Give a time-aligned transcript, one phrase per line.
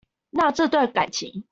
[0.31, 1.43] 那這段感情